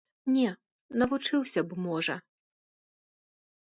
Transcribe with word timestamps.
Не, 0.37 0.45
навучыўся 1.03 1.59
б, 1.69 1.81
можа. 1.87 2.15